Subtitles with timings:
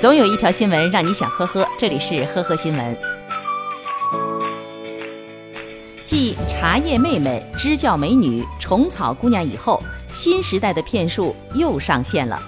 [0.00, 2.96] 总有一条新闻让你想呵呵，这里是呵呵新闻。
[6.04, 9.82] 继茶叶妹妹、支教美女、虫草姑娘以后，
[10.14, 12.40] 新时代的骗术又上线了。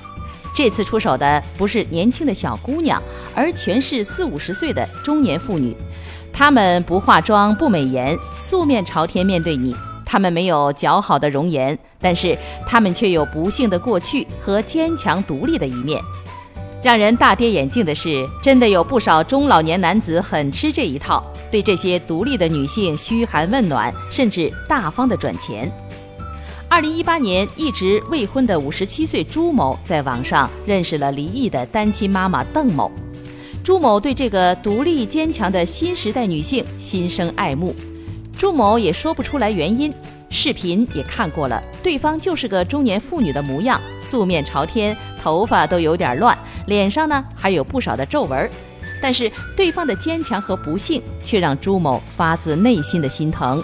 [0.54, 3.02] 这次出手的不是年轻的小姑娘，
[3.34, 5.76] 而全是四五十岁的中年妇女。
[6.32, 9.74] 她们不化妆、不美颜，素面朝天面对你。
[10.06, 16.00] 她们没有姣好的容颜，但是她们却有不幸的过去和坚强独立的一面。
[16.82, 25.70] 让人大跌眼镜的是，真的有不少中老年男子很吃这一套，对这些独立的女性嘘寒问暖，甚至大方的转钱。
[26.68, 32.90] 二零一八年，一直未婚的五十七岁朱某在网上认识了离异的单亲妈妈邓某。
[33.62, 37.74] 朱某对这个独立坚强的新时代女性心生爱慕，
[38.38, 39.92] 朱某也说不出来原因。
[40.30, 48.48] 视频也看过了，对方就是个中年妇女的模样，素面朝天，头发都有点乱，脸上呢还有不少的皱纹。
[49.02, 53.62] 但是对方的坚强和不幸，却让朱某发自内心的心疼。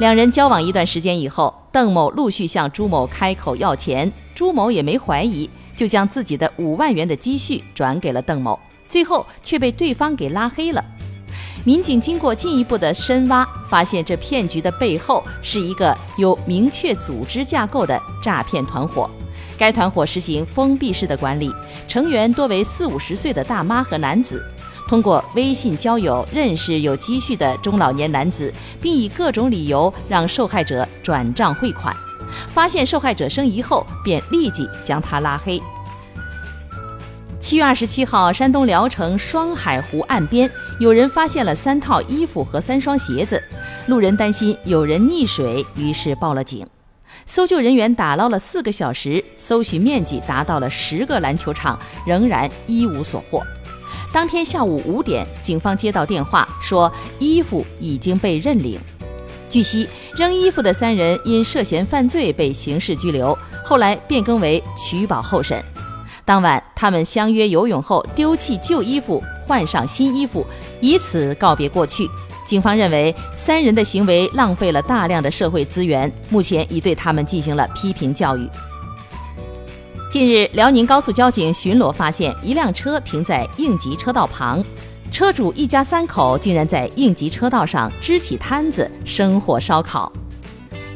[0.00, 10.84] 两人交往一段时间以后，邓某陆续向朱某开口要钱，朱某也没怀疑，就将自己的五万元的积蓄转给了邓某，最后却被对方给拉黑了。
[11.68, 19.06] 民警经过进一步的深挖，发现这骗局的背后是一个有明确组织架构的诈骗团伙。
[19.58, 21.54] 该团伙实行封闭式的管理，
[21.86, 24.42] 成员多为四五十岁的大妈和男子，
[24.88, 31.94] 通过微信交友认识有积蓄的中老年男子，并以各种理由让受害者转账汇款。
[32.46, 35.60] 发现受害者生疑后，便立即将他拉黑。
[37.48, 43.42] 七月二十七号，山东聊城双海湖岸边，有人发现了三套衣服和三双鞋子。
[43.86, 46.66] 路人担心有人溺水，于是报了警。
[47.24, 53.42] 搜救人员打捞了四个小时，搜寻面积达到了十个篮球场，仍然一无所获。
[54.12, 58.78] 当天下午五点，警方接到电话，说衣服已经被认领。
[59.48, 65.64] 据悉，扔衣服的三人因涉嫌犯罪被刑事拘留，后来变更为取保候审。
[66.28, 70.44] 当晚，他们相约游泳后丢弃旧衣服，换上新衣服，
[70.78, 72.06] 以此告别过去。
[72.44, 78.46] 警方认为三人的行为浪费了大量的社会资源，目前已对他们进行了批评教育。
[80.12, 84.62] 近日，辽宁高速交警巡逻发现一辆车停在应急车道旁，
[85.10, 90.12] 车主一家三口竟然在应急车道上支起摊子生火烧烤。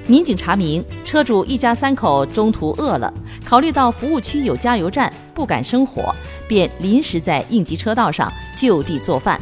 [0.06, 3.10] 民警查明，车主一家三口中途饿了，
[3.44, 6.15] 考虑到服务区有加油站，不敢生火，
[6.48, 9.41] 便临时在应急车道上就地做饭。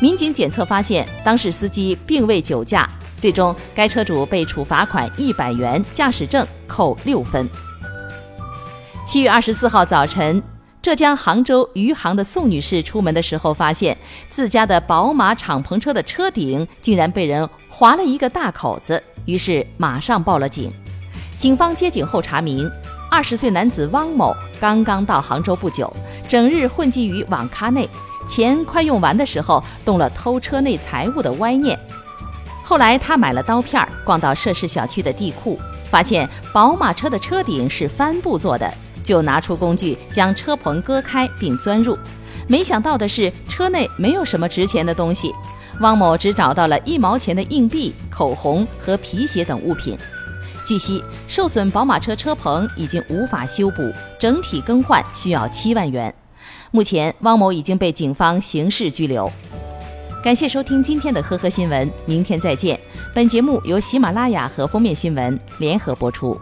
[0.00, 7.48] 民警检测发现，当事司机并未酒驾，最终该车主被处罚款一百元，驾驶证扣六分。
[9.06, 10.42] 七月二十四号早晨，
[10.80, 13.96] 浙江杭州余杭的宋女士出门的时候，发现
[14.30, 19.02] 自家的宝马敞篷车的车顶竟然被人划了一个大口子。
[19.26, 20.72] 于是马上报了警。
[21.36, 22.70] 警方接警后查明，
[23.10, 25.92] 二十岁男子汪某刚刚到杭州不久，
[26.28, 27.88] 整日混迹于网咖内，
[28.28, 31.76] 钱快用完的时候，动了偷车内财物的歪念。
[32.62, 35.58] 后来他买了刀片，逛到涉事小区的地库，
[35.90, 38.72] 发现宝马车的车顶是帆布做的，
[39.02, 41.98] 就拿出工具将车棚割开并钻入。
[42.46, 45.34] 没想到的是，车内没有什么值钱的东西。
[45.80, 49.98] 汪某只找到了一毛钱的硬币、口红和皮鞋等物品。
[50.70, 56.14] 据悉，受损宝马车车棚已经无法修补，整体更换需要七万元。
[56.70, 59.28] 目前，汪某已经被警方刑事拘留。
[60.22, 62.78] 感谢收听今天的呵呵新闻，明天再见。
[63.12, 66.40] 本节目由喜马拉雅和封面新闻联合播出。